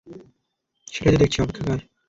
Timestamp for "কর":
1.67-1.79